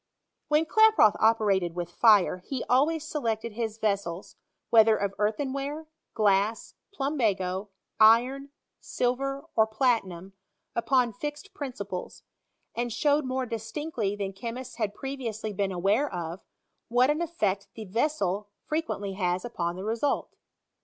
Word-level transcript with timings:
When 0.47 0.65
Klaproth 0.65 1.15
operated 1.19 1.75
with 1.75 1.91
fire, 1.91 2.37
he 2.39 2.63
always 2.63 3.05
se 3.07 3.19
lected 3.19 3.51
his 3.53 3.77
vessels, 3.77 4.35
whether 4.71 4.97
of 4.97 5.13
earthenware, 5.19 5.85
glass, 6.15 6.73
plumbago, 6.91 7.69
iron, 7.99 8.49
silver, 8.79 9.45
or 9.55 9.67
platinum, 9.67 10.33
upon 10.75 11.13
fixed 11.13 11.53
principles; 11.53 12.23
and 12.73 12.91
showed 12.91 13.25
more 13.25 13.45
distinctly 13.45 14.15
than 14.15 14.33
che 14.33 14.51
mists 14.51 14.77
had 14.77 14.95
previously 14.95 15.53
been 15.53 15.71
aware 15.71 16.11
of, 16.11 16.41
what 16.87 17.11
an 17.11 17.21
effect 17.21 17.67
the 17.75 17.85
vessel 17.85 18.49
frequently 18.65 19.13
has 19.13 19.45
upon 19.45 19.75
the 19.75 19.83
result. 19.85 20.31